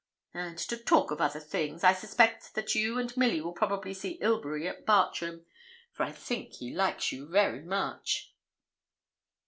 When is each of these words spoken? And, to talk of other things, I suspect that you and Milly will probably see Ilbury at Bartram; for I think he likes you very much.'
And, 0.33 0.57
to 0.57 0.77
talk 0.77 1.11
of 1.11 1.21
other 1.21 1.39
things, 1.39 1.83
I 1.83 1.93
suspect 1.93 2.55
that 2.55 2.73
you 2.73 2.97
and 2.97 3.15
Milly 3.15 3.39
will 3.39 3.53
probably 3.53 3.93
see 3.93 4.17
Ilbury 4.19 4.67
at 4.67 4.83
Bartram; 4.83 5.45
for 5.91 6.01
I 6.01 6.11
think 6.11 6.53
he 6.55 6.73
likes 6.73 7.11
you 7.11 7.27
very 7.27 7.61
much.' 7.61 8.33